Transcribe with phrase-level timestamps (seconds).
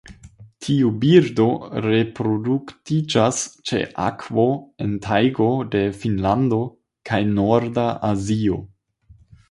[0.67, 1.45] Tiu birdo
[1.85, 4.47] reproduktiĝas ĉe akvo
[4.87, 6.63] en tajgo de Finnlando
[7.11, 8.63] kaj norda Azio.